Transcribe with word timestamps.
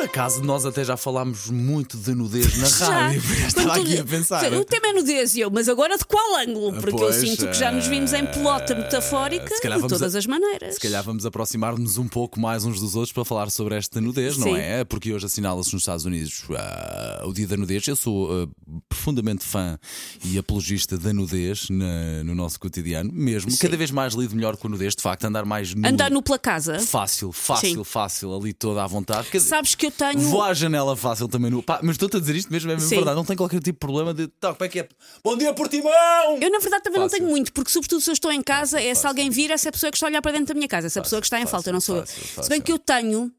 Por 0.00 0.06
acaso, 0.06 0.42
nós 0.42 0.64
até 0.64 0.82
já 0.82 0.96
falámos 0.96 1.50
muito 1.50 1.98
de 1.98 2.14
nudez 2.14 2.56
na 2.56 2.68
rádio. 2.86 3.22
Estava 3.46 3.74
aqui 3.76 3.98
a 3.98 4.04
pensar. 4.04 4.50
O 4.54 4.64
tema 4.64 4.88
é 4.88 4.92
nudez 4.94 5.34
e 5.34 5.40
eu, 5.40 5.50
mas 5.50 5.68
agora 5.68 5.98
de 5.98 6.04
qual 6.06 6.36
ângulo? 6.40 6.72
Porque 6.80 6.90
Pois, 6.96 7.16
eu 7.16 7.26
sinto 7.28 7.46
que 7.48 7.52
já 7.52 7.70
nos 7.70 7.86
vimos 7.86 8.14
em 8.14 8.24
pelota 8.24 8.74
metafórica 8.74 9.44
de 9.54 9.88
todas 9.88 10.14
a- 10.14 10.18
as 10.18 10.24
maneiras. 10.26 10.74
Se 10.76 10.80
calhar 10.80 11.04
vamos 11.04 11.26
aproximar-nos 11.26 11.98
um 11.98 12.08
pouco 12.08 12.40
mais 12.40 12.64
uns 12.64 12.80
dos 12.80 12.94
outros 12.96 13.12
para 13.12 13.26
falar 13.26 13.50
sobre 13.50 13.74
esta 13.76 14.00
nudez, 14.00 14.38
não 14.38 14.48
Sim. 14.48 14.56
é? 14.56 14.84
Porque 14.84 15.12
hoje 15.12 15.26
assinala-se 15.26 15.72
nos 15.74 15.82
Estados 15.82 16.06
Unidos 16.06 16.44
ah, 16.56 17.22
o 17.26 17.32
Dia 17.34 17.46
da 17.46 17.58
Nudez. 17.58 17.86
Eu 17.86 17.94
sou 17.94 18.30
ah, 18.32 18.48
profundamente 18.88 19.44
fã 19.44 19.78
e 20.24 20.38
apologista 20.38 20.96
da 20.96 21.12
nudez 21.12 21.68
na- 21.68 22.24
no 22.24 22.34
nosso 22.34 22.58
cotidiano, 22.58 23.12
mesmo. 23.12 23.50
Cada 23.58 23.76
vez 23.76 23.90
mais 23.90 24.14
lido 24.14 24.34
melhor 24.34 24.56
com 24.56 24.66
a 24.66 24.70
nudez, 24.70 24.96
de 24.96 25.02
facto, 25.02 25.24
andar 25.24 25.44
mais 25.44 25.74
nu. 25.74 25.86
Andar 25.86 26.10
nu 26.10 26.22
pela 26.22 26.38
casa. 26.38 26.78
Fácil, 26.80 27.32
fácil, 27.32 27.68
Sim. 27.76 27.84
fácil, 27.84 28.34
ali 28.34 28.54
toda 28.54 28.82
à 28.82 28.86
vontade. 28.86 29.28
Sabes 29.40 29.74
que 29.74 29.86
eu 29.86 29.89
tenho. 29.90 30.20
Vou 30.20 30.42
à 30.42 30.54
janela 30.54 30.96
fácil 30.96 31.28
também. 31.28 31.50
No... 31.50 31.62
Pá, 31.62 31.80
mas 31.82 31.92
estou-te 31.92 32.16
a 32.16 32.20
dizer 32.20 32.36
isto 32.36 32.50
mesmo, 32.52 32.70
é 32.70 32.74
mesmo 32.74 32.88
Sim. 32.88 32.96
verdade. 32.96 33.16
Não 33.16 33.24
tem 33.24 33.36
qualquer 33.36 33.58
tipo 33.60 33.72
de 33.74 33.78
problema 33.80 34.14
de. 34.14 34.26
Tá, 34.28 34.52
como 34.54 34.64
é 34.64 34.68
que 34.68 34.80
é? 34.80 34.88
Bom 35.24 35.36
dia, 35.36 35.52
Portimão! 35.52 36.38
Eu, 36.40 36.50
na 36.50 36.58
verdade, 36.58 36.82
também 36.82 37.00
Fácil. 37.00 37.00
não 37.00 37.08
tenho 37.08 37.28
muito, 37.28 37.52
porque, 37.52 37.70
sobretudo, 37.70 38.00
se 38.00 38.10
eu 38.10 38.14
estou 38.14 38.32
em 38.32 38.42
casa, 38.42 38.80
é 38.80 38.94
se 38.94 39.06
alguém 39.06 39.28
vir, 39.30 39.50
essa 39.50 39.68
é 39.68 39.70
a 39.70 39.72
pessoa 39.72 39.90
que 39.90 39.96
está 39.96 40.06
a 40.06 40.10
olhar 40.10 40.22
para 40.22 40.32
dentro 40.32 40.46
da 40.46 40.54
minha 40.54 40.68
casa, 40.68 40.86
essa 40.86 41.00
pessoa 41.02 41.20
que 41.20 41.26
está 41.26 41.38
em 41.38 41.42
fácil, 41.42 41.50
falta, 41.50 41.72
não 41.72 41.80
sou 41.80 42.00
fácil, 42.00 42.20
eu. 42.20 42.26
fácil. 42.28 42.42
Se 42.44 42.48
bem 42.50 42.60
que 42.60 42.72
eu 42.72 42.78
tenho. 42.78 43.32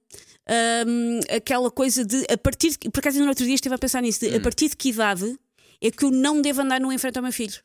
hum, 0.88 1.20
aquela 1.36 1.70
coisa 1.72 2.04
de 2.06 2.26
a 2.32 2.38
partir 2.38 2.72
de, 2.72 2.90
por 2.90 3.00
acaso 3.00 3.20
no 3.20 3.28
outro 3.28 3.46
dia 3.46 3.56
estive 3.56 3.76
a 3.76 3.78
pensar 3.78 4.02
nisso 4.02 4.20
de, 4.22 4.34
a 4.34 4.38
Hum. 4.38 4.42
partir 4.42 4.70
de 4.70 4.76
que 4.76 4.90
idade 4.90 5.38
é 5.82 5.90
que 5.92 6.04
eu 6.06 6.12
não 6.12 6.42
devo 6.42 6.62
andar 6.62 6.80
no 6.80 6.92
em 6.92 6.98
frente 6.98 7.18
ao 7.18 7.24
meu 7.24 7.32
filho 7.32 7.56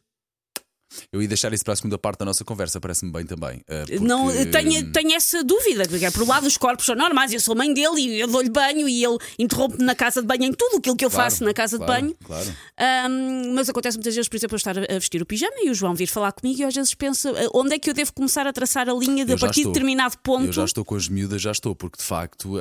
Eu 1.13 1.21
ia 1.21 1.29
deixar 1.29 1.53
isso 1.53 1.65
para 1.65 1.73
a 1.73 1.77
segunda 1.77 1.99
parte 1.99 2.19
da 2.21 2.25
nossa 2.25 2.45
conversa, 2.45 2.81
parece-me 2.81 3.11
bem 3.13 3.27
também. 3.27 3.61
ah, 3.69 3.85
porque- 3.87 3.99
Não, 3.99 4.31
eu 4.31 4.51
tenho, 4.51 4.93
tenho 4.93 5.13
essa 5.15 5.43
dúvida, 5.43 5.85
porque 5.89 6.05
é 6.05 6.11
por 6.11 6.23
um 6.23 6.27
lado 6.29 6.47
os 6.47 6.57
corpos 6.57 6.87
são 6.87 6.95
normais, 6.95 7.33
eu 7.33 7.41
sou 7.41 7.55
mãe 7.57 7.73
dele 7.75 8.01
e 8.01 8.21
eu 8.21 8.29
dou-lhe 8.29 8.49
banho 8.51 8.89
e 8.89 9.05
ele 9.05 9.19
interrompe-me 9.39 9.85
na 9.85 9.95
casa 9.95 10.21
de 10.21 10.27
banho 10.27 10.45
em 10.45 10.53
tudo 10.53 10.77
aquilo 10.77 10.97
que 10.97 11.05
eu 11.05 11.11
Claro, 11.11 11.31
faço 11.31 11.45
na 11.45 11.53
casa 11.53 11.77
claro, 11.77 11.93
de 11.93 12.01
banho. 12.03 12.17
Claro. 12.25 12.57
Ahm, 12.79 13.53
mas 13.55 13.69
acontece 13.69 13.97
muitas 13.97 14.15
vezes, 14.15 14.29
por 14.29 14.37
exemplo, 14.37 14.55
eu 14.55 14.59
estar 14.59 14.79
a 14.79 14.99
vestir 14.99 15.21
o 15.23 15.27
pijama 15.27 15.57
e 15.63 15.71
o 15.71 15.75
João 15.75 15.95
vir 15.95 16.07
falar 16.07 16.33
comigo 16.33 16.59
e 16.61 16.63
eu 16.63 16.69
às 16.69 16.75
vezes 16.75 16.95
penso 16.95 17.29
ah, 17.29 17.33
onde 17.55 17.75
é 17.75 17.79
que 17.79 17.91
eu 17.91 17.95
devo 17.95 18.13
começar 18.13 18.47
a 18.47 18.53
traçar 18.53 18.89
a 18.89 18.93
linha 18.95 19.25
de 19.25 19.33
a 19.33 19.37
partir 19.39 19.55
de 19.57 19.61
estou. 19.61 19.73
determinado 19.73 20.17
ponto. 20.23 20.47
Eu 20.47 20.53
já 20.53 20.65
estou 20.65 20.85
com 20.85 20.95
as 20.95 21.09
miúdas, 21.09 21.41
já 21.43 21.51
estou, 21.53 21.75
porque 21.75 21.99
de 21.99 22.05
facto, 22.05 22.55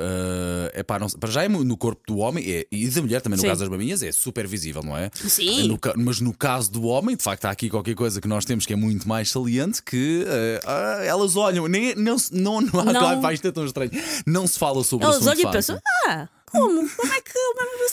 é 0.72 0.82
pá, 0.82 0.98
não, 0.98 1.08
para 1.08 1.30
já 1.30 1.44
é 1.44 1.48
no 1.48 1.76
corpo 1.76 2.02
do 2.06 2.18
homem 2.18 2.44
é- 2.50 2.66
e 2.70 2.88
da 2.88 3.00
mulher 3.02 3.20
também, 3.20 3.36
no 3.36 3.42
Sim. 3.42 3.48
caso 3.48 3.60
das 3.60 3.68
maminhas, 3.68 4.02
é 4.02 4.10
super 4.12 4.46
visível, 4.46 4.82
não 4.82 4.96
é? 4.96 5.10
Sim. 5.14 5.68
No 5.68 5.78
ca- 5.78 5.94
mas 5.96 6.20
no 6.20 6.32
caso 6.36 6.70
do 6.70 6.84
homem, 6.84 7.16
de 7.16 7.22
facto, 7.22 7.44
há 7.46 7.50
aqui 7.50 7.68
qualquer 7.70 7.94
coisa 7.94 8.15
que 8.20 8.28
nós 8.28 8.44
temos 8.44 8.64
que 8.66 8.72
é 8.72 8.76
muito 8.76 9.08
mais 9.08 9.30
saliente 9.30 9.82
que 9.82 10.24
eh, 10.26 10.60
ah, 10.66 11.00
elas 11.04 11.36
olham, 11.36 11.66
nem, 11.68 11.94
não, 11.94 12.18
se- 12.18 12.34
não, 12.34 12.60
não, 12.60 12.80
há, 12.80 12.84
Não. 12.84 12.92
claro, 13.00 13.20
pá, 13.20 13.32
isto 13.32 13.46
é 13.48 13.52
tão 13.52 13.64
estranho. 13.64 13.90
Não 14.26 14.46
se 14.46 14.58
fala 14.58 14.82
sobre 14.84 15.06
o 15.06 15.08
Elas 15.08 15.16
assunto. 15.26 15.38
olham 15.38 15.50
e 15.50 15.52
pensam: 15.52 15.78
ah, 16.08 16.28
como? 16.50 16.88
Como 16.88 17.12
é 17.12 17.20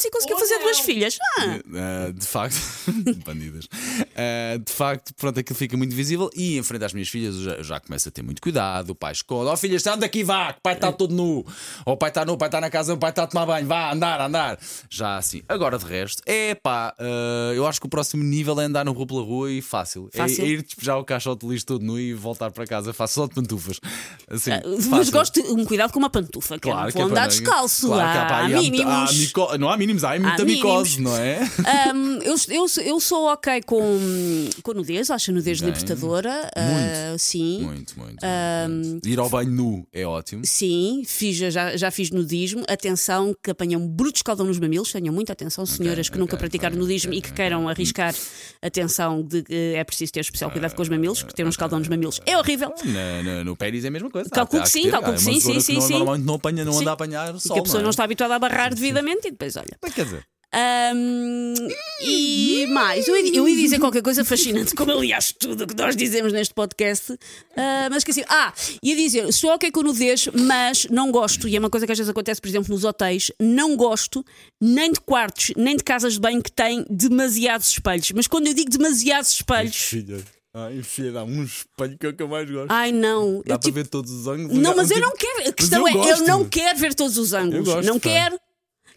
assim 0.04 0.10
conseguiu 0.12 0.38
fazer 0.38 0.60
duas 0.60 0.80
filhas? 0.80 1.18
Ah, 1.40 1.44
Uh, 1.74 2.14
de 2.14 2.26
facto, 2.26 2.56
bandidas. 3.26 3.66
Uh, 3.66 4.60
de 4.64 4.72
facto, 4.72 5.14
pronto, 5.16 5.40
aquilo 5.40 5.58
fica 5.58 5.76
muito 5.78 5.96
visível. 5.96 6.30
E 6.36 6.58
em 6.58 6.64
frente 6.64 6.84
às 6.86 6.94
minhas 6.94 7.10
filhas, 7.10 7.36
eu 7.36 7.44
já, 7.44 7.52
eu 7.54 7.64
já 7.64 7.80
começo 7.80 8.08
a 8.10 8.12
ter 8.12 8.22
muito 8.22 8.42
cuidado. 8.42 8.92
O 8.92 8.96
pai 8.96 9.12
esconde: 9.14 9.50
Ó 9.50 9.56
filhas, 9.58 9.86
anda 9.88 9.98
daqui, 9.98 10.24
vá, 10.24 10.54
que 10.54 10.60
o 10.60 10.62
pai 10.62 10.74
está 10.76 10.92
todo 10.92 11.14
nu. 11.14 11.46
Ou 11.86 11.94
o 11.94 11.98
pai 11.98 12.10
está 12.10 12.26
nu, 12.26 12.34
o 12.34 12.38
pai 12.38 12.48
está 12.48 12.60
na 12.62 12.70
casa, 12.70 12.94
o 12.94 12.98
pai 12.98 13.10
está 13.12 13.24
a 13.24 13.28
tomar 13.28 13.46
banho, 13.46 13.66
vá, 13.68 13.92
andar, 13.94 14.20
andar. 14.22 14.60
Já 14.90 15.18
assim. 15.18 15.42
Agora, 15.48 15.78
de 15.78 15.86
resto, 15.86 16.22
é 16.26 16.54
pá, 16.56 16.94
uh, 17.00 17.54
eu 17.54 17.66
acho 17.66 17.80
que 17.80 17.88
o 17.88 17.90
próximo 17.90 18.24
nível 18.24 18.60
é 18.60 18.66
andar 18.66 18.84
no 18.86 18.92
rua 18.92 19.08
pela 19.08 19.22
rua 19.22 19.52
e 19.52 19.62
fácil. 19.62 20.10
É- 20.14 20.18
Fácil. 20.18 20.44
É, 20.44 20.48
ir 20.48 20.62
despejar 20.64 20.98
o 20.98 21.04
caixote 21.06 21.46
de 21.46 21.52
lixo 21.52 21.66
todo 21.66 21.84
nu 21.84 22.00
e 22.00 22.14
voltar 22.14 22.52
para 22.52 22.66
casa. 22.66 22.94
Faço 22.94 23.16
só 23.16 23.28
de 23.28 23.34
pantufas. 23.34 23.80
Assim, 24.30 24.52
mas 24.90 25.10
gosto 25.10 25.42
de 25.42 25.50
um 25.52 25.66
cuidado 25.66 25.92
com 25.92 26.00
uma 26.00 26.10
pantufa, 26.10 26.56
que 26.56 26.62
Claro 26.70 26.90
eu 26.90 26.92
que 26.94 26.98
não 27.00 27.06
é 27.06 27.10
vou 27.10 27.12
andar 27.18 27.22
para- 27.22 27.30
descalço. 27.30 27.88
Claro 27.88 28.02
há, 28.02 28.24
há, 28.24 28.38
há- 28.38 28.46
há 28.46 29.58
Não 29.58 29.70
há 29.70 29.78
mínimos, 29.78 29.93
há 30.04 30.20
muita 30.20 30.46
mínimos. 30.46 30.98
micose, 30.98 31.02
não 31.02 31.18
é? 31.18 31.40
Hum, 31.94 32.20
eu, 32.24 32.36
eu, 32.50 32.66
eu 32.86 33.00
sou 33.00 33.26
ok 33.32 33.62
com, 33.64 34.00
com 34.64 34.74
nudez, 34.74 35.10
acho 35.12 35.32
a 35.32 35.34
nudez 35.34 35.60
Bem. 35.60 35.70
libertadora. 35.70 36.50
ah, 36.56 37.16
sim. 37.18 37.62
Muito, 37.64 38.00
muito. 38.00 38.18
muito. 38.70 39.08
Ir 39.08 39.20
ao 39.20 39.30
banho 39.30 39.52
nu 39.52 39.88
é 39.94 40.06
ótimo. 40.06 40.44
Sim, 40.46 41.04
fiz, 41.06 41.36
já, 41.38 41.76
já 41.76 41.92
fiz 41.92 42.10
nudismo. 42.12 42.64
Atenção, 42.68 43.36
que 43.44 43.52
apanham 43.52 43.82
um 43.82 43.88
bruto 43.88 44.18
escaldão 44.18 44.46
nos 44.46 44.60
mamilos. 44.60 44.92
Tenham 44.92 45.14
muita 45.14 45.34
atenção, 45.34 45.66
senhoras 45.66 46.10
que 46.10 46.18
nunca 46.18 46.36
ok, 46.36 46.40
praticaram 46.40 46.76
ok, 46.76 46.82
nudismo 46.82 47.14
e 47.14 47.22
que 47.22 47.32
queiram 47.34 47.68
arriscar. 47.68 48.14
Atenção, 48.62 49.22
de 49.24 49.44
que 49.44 49.74
é 49.76 49.84
preciso 49.84 50.12
ter 50.14 50.22
especial 50.22 50.50
cuidado 50.52 50.74
com 50.76 50.82
os 50.82 50.90
mamilos, 50.90 51.22
porque 51.22 51.36
ter 51.36 51.46
um 51.46 51.50
escaldão 51.50 51.80
nos 51.80 51.88
mamilos 51.88 52.22
é 52.26 52.38
horrível. 52.38 52.74
Na- 52.86 53.24
na- 53.24 53.44
no 53.44 53.56
pés 53.58 53.84
é 53.84 53.88
a 53.88 53.92
mesma 53.92 54.10
coisa. 54.10 54.30
Calculo 54.30 54.64
que 54.64 54.70
sim, 54.70 54.90
calculo 54.90 55.16
que 55.16 55.22
sim, 55.22 55.40
sim, 55.40 55.60
sim. 55.60 55.94
Normalmente 55.94 56.26
não, 56.26 56.36
apanha, 56.36 56.64
não 56.66 56.78
anda 56.80 56.92
a 56.92 56.94
apanhar 56.94 57.40
sol. 57.40 57.56
que 57.56 57.60
a 57.60 57.64
pessoa 57.64 57.82
não, 57.82 57.90
é? 57.90 57.92
está 57.92 58.04
habituada 58.04 58.36
a 58.36 58.40
barrar 58.40 58.74
devidamente 58.74 59.28
e 59.28 59.32
depois 59.32 59.56
olha. 59.58 59.78
Quer 59.92 60.06
dizer, 60.06 60.26
Ahm, 60.56 61.56
e 62.00 62.68
mais, 62.68 63.08
eu 63.08 63.18
ia, 63.18 63.36
eu 63.38 63.50
ia 63.50 63.56
dizer 63.56 63.80
qualquer 63.80 64.04
coisa 64.04 64.24
fascinante, 64.24 64.76
como 64.76 64.92
aliás 64.92 65.34
tudo 65.38 65.64
o 65.64 65.68
que 65.68 65.76
nós 65.76 65.96
dizemos 65.96 66.32
neste 66.32 66.54
podcast, 66.54 67.12
ah, 67.58 67.88
mas 67.90 67.98
esqueci. 68.00 68.24
Ah, 68.30 68.54
ia 68.84 68.96
dizer, 68.96 69.28
estou 69.28 69.50
ok 69.52 69.72
com 69.72 69.82
nudez, 69.82 70.28
mas 70.32 70.86
não 70.92 71.12
gosto, 71.12 71.48
e 71.48 71.56
é 71.56 71.60
uma 71.60 71.72
coisa 71.72 71.88
que 71.88 71.92
às 71.92 71.98
vezes 71.98 72.10
acontece, 72.12 72.40
por 72.40 72.48
exemplo, 72.48 72.72
nos 72.72 72.84
hotéis, 72.84 73.32
não 73.42 73.76
gosto 73.76 74.24
nem 74.62 74.92
de 74.92 75.00
quartos, 75.02 75.52
nem 75.58 75.76
de 75.76 75.84
casas 75.84 76.14
de 76.14 76.20
banho 76.20 76.44
que 76.44 76.52
têm 76.52 76.86
demasiados 76.88 77.70
espelhos. 77.70 78.12
Mas 78.12 78.28
quando 78.28 78.46
eu 78.46 78.54
digo 78.54 78.70
demasiados 78.70 79.32
espelhos, 79.32 79.76
filha, 79.76 80.24
ai, 80.56 80.84
filha, 80.84 81.12
dá 81.14 81.24
um 81.24 81.44
espelho 81.44 81.98
que 81.98 82.06
é 82.06 82.10
o 82.10 82.14
que 82.16 82.22
eu 82.22 82.28
mais 82.28 82.48
gosto. 82.48 82.70
ai 82.72 82.92
não, 82.92 83.38
Dá 83.38 83.38
eu, 83.38 83.44
para 83.44 83.58
tipo, 83.60 83.74
ver 83.76 83.88
todos 83.88 84.12
os 84.12 84.28
ângulos. 84.28 84.56
não, 84.56 84.74
Um 84.74 84.76
mas 84.76 84.92
eu 84.92 84.98
tipo- 84.98 85.10
não 85.10 85.16
quero. 85.18 85.50
A 85.50 85.54
questão 85.54 85.80
eu 85.82 85.88
é, 85.88 85.92
eu 85.92 85.96
gosto. 85.96 86.28
não 86.28 86.46
quero 86.48 86.78
ver 86.78 86.94
todos 86.94 87.18
os 87.18 87.34
ângulos. 87.34 87.68
Eu 87.68 87.74
gosto, 87.74 87.88
não 87.88 88.00
pá. 88.00 88.10
quero. 88.10 88.40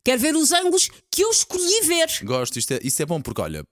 Quero 0.06 0.20
ver 0.22 0.36
os 0.36 0.52
ângulos 0.52 0.88
que 1.10 1.22
eu 1.24 1.30
escolhi 1.30 1.80
ver. 1.82 2.06
Gosto, 2.22 2.58
isto 2.60 2.72
é, 2.74 2.78
isso 2.80 3.02
é 3.02 3.06
bom 3.06 3.20
porque, 3.20 3.40
olha, 3.40 3.64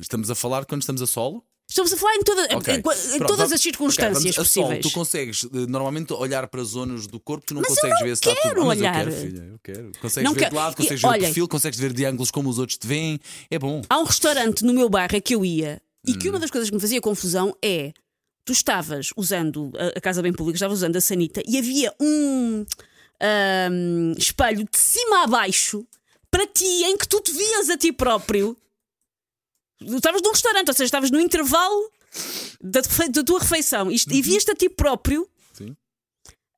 estamos 0.00 0.30
a 0.30 0.34
falar 0.34 0.64
quando 0.64 0.80
estamos 0.80 1.02
a 1.02 1.06
solo. 1.06 1.44
Estamos 1.68 1.92
a 1.92 1.96
falar 1.98 2.14
em, 2.16 2.22
toda- 2.22 2.56
Ok. 2.56 2.74
em, 2.74 2.78
em 2.78 2.82
Pronto, 2.82 3.18
todas 3.18 3.36
vamos- 3.36 3.52
as 3.52 3.60
circunstâncias 3.60 4.16
ok, 4.16 4.32
vamos 4.32 4.38
a 4.38 4.44
solo. 4.52 4.66
possíveis. 4.68 4.86
Tu 4.86 4.90
consegues 4.92 5.44
eh, 5.44 5.48
normalmente 5.68 6.14
olhar 6.14 6.48
para 6.48 6.62
zonas 6.64 7.06
do 7.06 7.20
corpo, 7.20 7.44
tu 7.46 7.52
não 7.54 7.60
Mas 7.60 7.68
consegues 7.74 8.00
não 8.00 8.06
ver 8.06 8.16
se 8.16 8.22
está 8.28 8.34
quero 8.42 8.54
tudo. 8.54 8.62
Ah, 8.62 8.64
mas 8.68 8.78
olhar. 8.78 9.06
Eu 9.06 9.12
quero, 9.12 9.22
filha, 9.22 9.42
eu 9.52 9.58
quero. 9.62 9.92
Consegues 10.00 10.24
Não 10.24 10.32
ver 10.32 10.38
quero. 10.40 10.50
de 10.50 10.56
lado, 10.56 10.72
E, 10.72 10.76
consegues 10.76 11.02
ver 11.02 11.08
olhem- 11.08 11.20
o 11.20 11.24
perfil, 11.24 11.48
consegues 11.48 11.78
ver 11.78 11.92
de 11.92 12.04
ângulos 12.06 12.30
como 12.30 12.48
os 12.48 12.58
outros 12.58 12.78
te 12.78 12.86
veem. 12.86 13.20
É 13.50 13.58
bom. 13.58 13.82
Há 13.88 13.98
um 13.98 14.04
restaurante 14.04 14.64
no 14.64 14.72
meu 14.72 14.88
bairro 14.88 15.14
a 15.14 15.20
que 15.20 15.34
eu 15.34 15.44
ia 15.44 15.80
e 16.06 16.12
Hum. 16.12 16.18
que 16.18 16.28
uma 16.30 16.38
das 16.38 16.50
coisas 16.50 16.70
que 16.70 16.74
me 16.74 16.80
fazia 16.80 17.00
confusão 17.02 17.54
é 17.62 17.92
tu 18.46 18.52
estavas 18.52 19.10
usando 19.16 19.70
a, 19.78 19.98
a 19.98 20.00
casa 20.00 20.20
bem 20.22 20.32
pública, 20.32 20.56
estavas 20.56 20.78
usando 20.78 20.96
a 20.96 21.00
sanita 21.02 21.42
e 21.46 21.58
havia 21.58 21.94
um 22.00 22.64
ahm, 23.22 24.12
espelho 24.18 24.66
de 24.70 24.78
cima 24.78 25.22
a 25.22 25.26
baixo 25.26 25.86
para 26.30 26.46
ti 26.46 26.64
em 26.84 26.96
que 26.96 27.06
tu 27.06 27.20
te 27.20 27.32
vias 27.32 27.70
a 27.70 27.76
ti 27.78 27.92
próprio. 27.92 28.56
Estavas 29.80 30.20
num 30.22 30.30
restaurante, 30.30 30.68
ou 30.68 30.74
seja, 30.74 30.84
estavas 30.84 31.10
no 31.10 31.20
intervalo 31.20 31.90
da, 32.60 32.80
da 33.10 33.22
tua 33.24 33.40
refeição 33.40 33.90
e, 33.90 33.94
Uhum. 33.94 34.12
e 34.12 34.22
vias-te 34.22 34.50
a 34.50 34.54
ti 34.54 34.68
próprio 34.68 35.28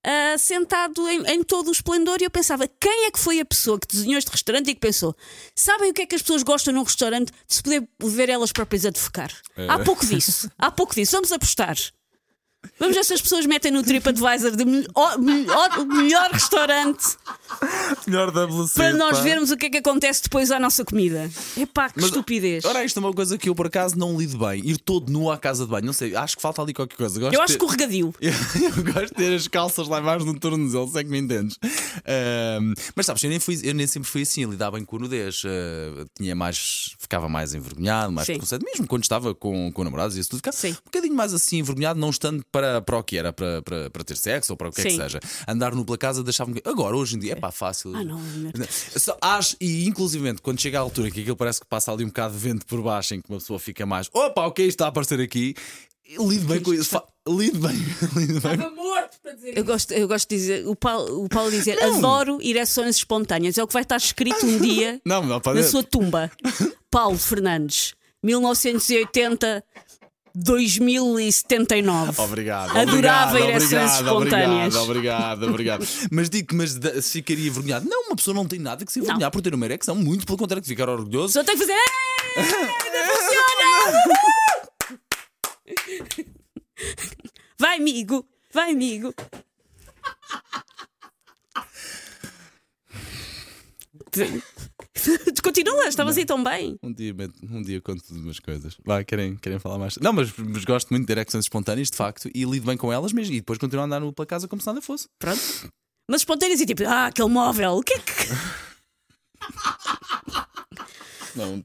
ah, 0.07 0.37
sentado 0.37 1.09
em, 1.09 1.23
em 1.33 1.43
todo 1.43 1.69
o 1.69 1.73
esplendor 1.73 2.21
e 2.21 2.25
eu 2.25 2.31
pensava, 2.31 2.69
quem 2.69 3.07
é 3.07 3.11
que 3.11 3.19
foi 3.19 3.41
a 3.41 3.45
pessoa 3.45 3.79
que 3.81 3.87
desenhou 3.87 4.19
este 4.19 4.31
restaurante 4.31 4.69
e 4.71 4.75
que 4.75 4.81
pensou, 4.81 5.17
sabem 5.57 5.91
o 5.91 5.95
que 5.95 6.03
é 6.03 6.07
que 6.07 6.15
as 6.15 6.21
pessoas 6.21 6.43
gostam 6.43 6.75
num 6.75 6.83
restaurante 6.83 7.33
de 7.33 7.55
se 7.55 7.63
poder 7.63 7.89
ver 8.03 8.29
elas 8.29 8.53
próprias 8.53 8.85
a 8.85 8.91
defecar? 8.91 9.31
Há 9.69 9.79
pouco 9.79 10.05
disso, 10.05 10.51
há 10.59 10.71
pouco 10.71 10.95
disso, 10.95 11.13
vamos 11.13 11.33
apostar. 11.33 11.77
Vamos 12.79 12.95
ver 12.95 13.05
se 13.05 13.15
as 13.15 13.21
pessoas 13.21 13.47
metem 13.47 13.71
no 13.71 13.83
TripAdvisor 13.83 14.57
de 14.57 14.65
melhor, 14.65 15.19
melhor, 15.19 15.87
melhor 15.87 16.31
restaurante 16.31 17.17
Melhor 18.07 18.31
WC. 18.31 18.75
para 18.75 18.93
nós 18.93 19.19
vermos 19.21 19.51
o 19.51 19.57
que 19.57 19.67
é 19.67 19.71
que 19.71 19.79
acontece 19.79 20.23
depois 20.23 20.51
à 20.51 20.59
nossa 20.59 20.85
comida. 20.85 21.31
Epá, 21.57 21.89
que 21.89 21.97
Mas, 21.97 22.07
estupidez. 22.07 22.65
Ora, 22.65 22.85
isto 22.85 22.99
é 22.99 23.01
uma 23.01 23.13
coisa 23.13 23.39
que 23.39 23.49
eu 23.49 23.55
por 23.55 23.67
acaso 23.67 23.97
não 23.99 24.19
lido 24.19 24.39
bem. 24.39 24.61
Ir 24.65 24.79
todo 24.79 25.11
nu 25.11 25.31
à 25.31 25.39
casa 25.39 25.65
de 25.65 25.71
banho. 25.71 25.87
Não 25.87 25.93
sei, 25.93 26.15
acho 26.15 26.37
que 26.37 26.43
falta 26.43 26.61
ali 26.63 26.73
qualquer 26.75 26.97
coisa. 26.97 27.19
Gosto 27.19 27.35
Eu 27.35 27.41
acho 27.41 27.53
ter- 27.59 27.65
escorregadio. 27.65 28.15
Eu, 28.21 28.33
eu 28.77 28.85
gosto 28.93 29.09
de 29.09 29.15
ter 29.15 29.35
as 29.35 29.49
calças 29.49 29.89
lá 29.89 30.01
embaixo 30.01 30.25
no 30.27 30.39
tornozelo, 30.39 30.89
sei 30.89 31.05
que 31.05 31.11
me 31.11 31.19
entendes. 31.19 31.59
Ahm, 32.07 32.75
mas 32.95 33.07
sabes, 33.07 33.23
eu 33.25 33.31
nem, 33.31 33.39
fui, 33.41 33.59
eu 33.63 33.75
nem 33.75 33.87
sempre 33.87 34.09
fui 34.09 34.23
assim, 34.23 34.43
eu 34.43 34.51
lidava 34.51 34.77
bem 34.77 34.85
com 34.85 34.97
a 34.97 34.99
nudez. 35.01 35.43
Ah, 35.45 36.05
tinha 36.17 36.35
mais, 36.35 36.95
ficava 36.99 37.29
mais 37.29 37.55
envergonhado, 37.55 38.13
mais 38.13 38.27
preconceito, 38.27 38.65
mesmo 38.65 38.87
quando 38.87 39.03
estava 39.05 39.35
com, 39.35 39.71
com 39.73 39.85
namorados 39.85 40.17
e 40.17 40.21
isso 40.21 40.31
tudo, 40.31 40.39
ficava 40.39 40.57
Sim. 40.57 40.73
um 40.73 40.85
bocadinho 40.85 41.15
mais 41.15 41.33
assim 41.33 41.59
envergonhado, 41.59 41.99
não 41.99 42.11
estando 42.11 42.45
para, 42.51 42.81
para 42.83 42.99
o 42.99 43.03
que 43.03 43.17
era, 43.17 43.33
para, 43.33 43.63
para, 43.63 43.91
para 43.91 44.05
ter 44.05 44.17
sexo 44.17 44.53
ou 44.53 44.57
para 44.57 44.69
o 44.69 44.73
que 44.73 44.81
é 44.81 44.85
que 44.85 44.97
seja. 44.97 45.21
Andar 45.47 45.75
nu 45.75 45.85
pela 45.85 45.99
casa 45.99 46.23
deixava-me. 46.23 46.61
Agora, 46.65 46.97
hoje 46.97 47.17
em 47.17 47.19
dia, 47.19 47.33
é 47.33 47.37
pá, 47.47 47.51
fácil. 47.53 47.95
Ah, 47.95 48.03
não, 48.05 48.19
merda. 48.21 48.67
Só 48.71 49.17
Acho, 49.21 49.57
e 49.61 49.87
inclusivamente 49.87 50.41
quando 50.41 50.61
chega 50.61 50.79
à 50.79 50.81
altura 50.81 51.11
que 51.11 51.21
aquilo 51.21 51.37
parece 51.37 51.61
que 51.61 51.67
passa 51.67 51.93
ali 51.93 52.05
um 52.05 52.09
bocado 52.09 52.35
de 52.35 52.41
vento 52.41 52.65
por 52.67 52.81
baixo, 52.83 53.15
em 53.15 53.21
que 53.21 53.29
uma 53.29 53.39
pessoa 53.39 53.59
fica 53.59 53.85
mais, 53.85 54.09
opa, 54.13 54.47
o 54.47 54.53
que 54.53 54.63
é 54.63 54.65
isto 54.65 54.77
está 54.77 54.87
a 54.87 54.89
aparecer 54.89 55.21
aqui? 55.21 55.55
Lido 56.19 56.47
bem 56.47 56.61
com 56.61 56.73
isso, 56.75 56.91
fa- 56.91 57.05
lido 57.29 57.59
bem, 57.59 57.75
lido 58.17 58.41
bem. 58.41 58.57
morto 58.75 59.19
para 59.23 59.33
dizer 59.33 59.57
eu 59.59 59.65
gosto, 59.65 59.93
eu 59.93 60.07
gosto 60.07 60.29
de 60.29 60.37
dizer, 60.37 60.69
o 60.69 60.77
Paulo, 60.77 61.25
o 61.25 61.29
Paulo 61.29 61.51
dizer, 61.51 61.83
adoro 61.83 62.39
ereções 62.43 62.97
espontâneas. 62.97 63.57
É 63.57 63.63
o 63.63 63.67
que 63.67 63.73
vai 63.73 63.83
estar 63.83 63.97
escrito 63.97 64.45
um 64.47 64.59
dia 64.59 65.01
Não, 65.07 65.23
não, 65.23 65.41
na 65.55 65.63
sua 65.63 65.83
tumba. 65.83 66.31
Paulo 66.91 67.17
Fernandes, 67.19 67.95
1980, 68.23 69.65
2079. 70.35 72.21
Obrigado. 72.21 72.77
Adorava 72.77 73.31
obrigado, 73.31 73.51
ereções 73.51 73.73
obrigado, 73.73 74.05
espontâneas. 74.07 74.75
Obrigado, 74.75 75.45
obrigado, 75.45 75.83
obrigado. 75.85 75.87
Mas 76.11 76.29
digo 76.29 76.49
que 76.49 76.55
mas 76.55 76.79
ficaria 77.11 77.47
envergonhado. 77.49 77.89
Não, 77.89 78.07
uma 78.07 78.17
pessoa 78.17 78.35
não 78.35 78.47
tem 78.47 78.59
nada 78.59 78.85
que 78.85 78.93
se 78.93 78.99
envergonhar 78.99 79.31
por 79.31 79.41
ter 79.43 79.55
uma 79.55 79.65
ereção. 79.65 79.95
Muito 79.95 80.27
pelo 80.27 80.37
contrário, 80.39 80.63
que 80.63 80.69
ficar 80.69 80.89
orgulhoso. 80.89 81.35
Só 81.35 81.45
tem 81.45 81.57
que 81.57 81.61
fazer. 81.61 81.73
"Ei, 81.73 82.43
Ainda 82.43 82.99
funciona! 83.15 83.55
Vai, 87.59 87.77
amigo! 87.79 88.27
Vai, 88.53 88.73
amigo! 88.73 89.15
Continua, 95.85 95.89
estavas 95.91 96.17
aí 96.19 96.25
tão 96.25 96.43
bem. 96.43 96.77
Um 96.83 96.93
dia, 96.93 97.15
um 97.51 97.63
dia 97.63 97.81
conto 97.81 98.03
umas 98.11 98.39
coisas. 98.41 98.77
Vai, 98.85 99.05
querem, 99.05 99.37
querem 99.37 99.59
falar 99.59 99.79
mais? 99.79 99.97
Não, 100.01 100.13
mas, 100.13 100.33
mas 100.37 100.65
gosto 100.65 100.89
muito 100.91 101.07
de 101.07 101.13
ereções 101.13 101.45
espontâneas, 101.45 101.91
de 101.91 101.97
facto, 101.97 102.29
e 102.35 102.45
lido 102.45 102.67
bem 102.67 102.77
com 102.77 102.93
elas 102.93 103.13
mesmo. 103.13 103.35
E 103.35 103.41
depois 103.41 103.59
continuo 103.59 103.83
a 103.83 103.87
andar 103.87 104.01
no- 104.01 104.13
pela 104.13 104.27
casa 104.27 104.49
como 104.49 104.61
se 104.61 104.67
nada 104.67 104.81
fosse. 104.81 105.07
Pronto. 105.19 105.41
Mas 106.11 106.21
espontâneos 106.23 106.61
e 106.61 106.67
tipo, 106.67 106.85
ah, 106.87 107.07
aquele 107.07 107.29
móvel, 107.29 107.73
o 107.73 107.83
que 107.83 107.95
é 107.95 107.99
que. 107.99 108.13
Não. 111.37 111.63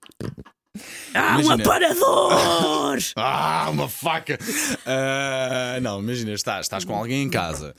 Ah, 1.13 1.38
um 1.38 1.41
Imagina. 1.41 1.63
aparador! 1.63 2.69
Ah, 3.15 3.69
uma 3.71 3.88
faca! 3.88 4.38
Ah, 4.85 5.79
não, 5.81 6.00
imagina, 6.00 6.33
estás, 6.33 6.65
estás 6.65 6.83
com 6.83 6.95
alguém 6.95 7.21
em 7.23 7.29
casa, 7.29 7.73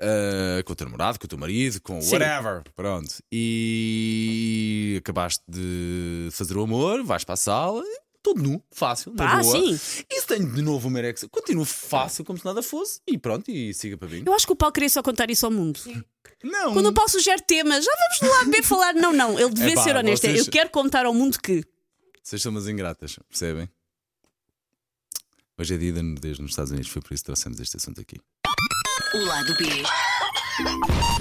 ah, 0.00 0.62
com 0.64 0.72
o 0.72 0.76
teu 0.76 0.86
namorado, 0.86 1.18
com 1.18 1.26
o 1.26 1.28
teu 1.28 1.38
marido, 1.38 1.80
com 1.82 2.00
Sim. 2.00 2.12
whatever, 2.14 2.62
pronto, 2.74 3.16
e 3.30 4.96
acabaste 4.98 5.42
de 5.48 6.28
fazer 6.32 6.56
o 6.56 6.62
amor, 6.62 7.02
vais 7.04 7.24
para 7.24 7.34
a 7.34 7.36
sala, 7.36 7.82
todo 8.22 8.42
nu, 8.42 8.62
fácil, 8.72 9.12
na 9.14 9.34
Ah, 9.38 9.40
boa. 9.42 9.52
sim. 9.76 10.04
E 10.10 10.20
se 10.20 10.26
tenho 10.26 10.50
de 10.52 10.62
novo 10.62 10.88
uma 10.88 10.98
ereção, 10.98 11.28
continuo 11.28 11.64
fácil, 11.64 12.24
como 12.24 12.38
se 12.38 12.44
nada 12.44 12.62
fosse, 12.62 13.00
e 13.06 13.16
pronto, 13.18 13.50
e 13.50 13.72
siga 13.74 13.96
para 13.96 14.08
mim. 14.08 14.22
Eu 14.26 14.32
acho 14.34 14.46
que 14.46 14.52
o 14.52 14.56
Paulo 14.56 14.72
queria 14.72 14.88
só 14.88 15.02
contar 15.02 15.30
isso 15.30 15.44
ao 15.46 15.52
mundo. 15.52 15.78
Não, 16.42 16.72
Quando 16.72 16.86
o 16.86 16.92
Paulo 16.92 17.10
sugere 17.10 17.42
temas, 17.42 17.84
já 17.84 17.90
vamos 18.20 18.36
lá 18.36 18.50
ver 18.50 18.62
falar. 18.62 18.94
Não, 18.94 19.12
não, 19.12 19.38
ele 19.38 19.50
devia 19.50 19.72
Epá, 19.72 19.82
ser 19.82 19.96
honesto. 19.96 20.24
É, 20.24 20.30
vocês- 20.32 20.46
Eu 20.46 20.52
quero 20.52 20.70
contar 20.70 21.06
ao 21.06 21.14
mundo 21.14 21.38
que. 21.40 21.64
Vocês 22.26 22.42
são 22.42 22.50
umas 22.50 22.66
ingratas, 22.66 23.20
percebem? 23.28 23.70
Hoje 25.56 25.74
é 25.74 25.78
dia 25.78 25.92
da 25.92 26.02
nudez 26.02 26.40
nos 26.40 26.50
Estados 26.50 26.72
Unidos, 26.72 26.90
foi 26.90 27.00
por 27.00 27.14
isso 27.14 27.22
que 27.22 27.26
trouxemos 27.26 27.60
este 27.60 27.76
assunto 27.76 28.00
aqui. 28.00 28.20
O 29.14 29.24
lado 29.26 29.54
B 29.54 29.64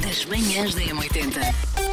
das 0.01 0.25
manhãs 0.25 0.73
da 0.73 0.81
M80. 0.81 1.84